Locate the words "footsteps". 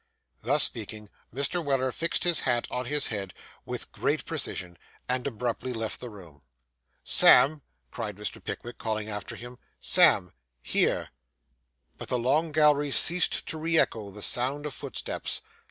14.73-15.43